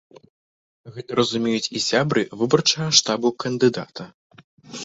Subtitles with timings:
[0.95, 4.03] Гэта разумеюць і сябры выбарчага штабу кандыдата.